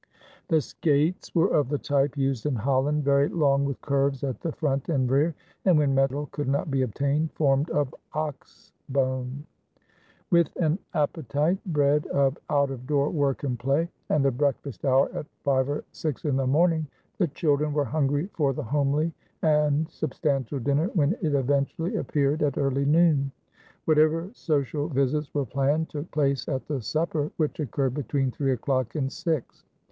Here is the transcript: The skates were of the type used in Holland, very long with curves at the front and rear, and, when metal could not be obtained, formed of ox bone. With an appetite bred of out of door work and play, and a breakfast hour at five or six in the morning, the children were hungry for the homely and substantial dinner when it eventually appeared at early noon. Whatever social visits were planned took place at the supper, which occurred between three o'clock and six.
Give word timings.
The 0.47 0.61
skates 0.61 1.35
were 1.35 1.49
of 1.55 1.69
the 1.69 1.77
type 1.77 2.17
used 2.17 2.47
in 2.47 2.55
Holland, 2.55 3.03
very 3.03 3.29
long 3.29 3.65
with 3.65 3.79
curves 3.81 4.23
at 4.23 4.41
the 4.41 4.51
front 4.51 4.89
and 4.89 5.07
rear, 5.07 5.35
and, 5.63 5.77
when 5.77 5.93
metal 5.93 6.25
could 6.31 6.47
not 6.47 6.71
be 6.71 6.81
obtained, 6.81 7.31
formed 7.33 7.69
of 7.69 7.93
ox 8.13 8.71
bone. 8.89 9.45
With 10.31 10.55
an 10.55 10.79
appetite 10.95 11.59
bred 11.67 12.07
of 12.07 12.35
out 12.49 12.71
of 12.71 12.87
door 12.87 13.11
work 13.11 13.43
and 13.43 13.59
play, 13.59 13.89
and 14.09 14.25
a 14.25 14.31
breakfast 14.31 14.85
hour 14.85 15.07
at 15.13 15.27
five 15.43 15.69
or 15.69 15.83
six 15.91 16.25
in 16.25 16.35
the 16.35 16.47
morning, 16.47 16.87
the 17.19 17.27
children 17.27 17.71
were 17.71 17.85
hungry 17.85 18.27
for 18.33 18.53
the 18.53 18.63
homely 18.63 19.13
and 19.43 19.87
substantial 19.87 20.57
dinner 20.57 20.87
when 20.95 21.13
it 21.21 21.35
eventually 21.35 21.97
appeared 21.97 22.41
at 22.41 22.57
early 22.57 22.85
noon. 22.85 23.31
Whatever 23.85 24.31
social 24.33 24.87
visits 24.87 25.31
were 25.35 25.45
planned 25.45 25.89
took 25.89 26.09
place 26.09 26.47
at 26.47 26.67
the 26.67 26.81
supper, 26.81 27.29
which 27.37 27.59
occurred 27.59 27.93
between 27.93 28.31
three 28.31 28.53
o'clock 28.53 28.95
and 28.95 29.11
six. 29.13 29.63